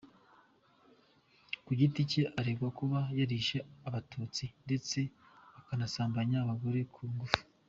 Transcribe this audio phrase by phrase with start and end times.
[1.65, 3.57] Ku giti cye aregwa kuba yarishe
[3.87, 4.99] abatutsi ndetse
[5.59, 7.41] akanasambanya abagore ku ngufu.